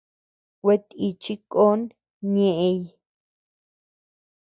[0.61, 1.79] Kuetíchi kon
[2.33, 2.79] ñeʼey.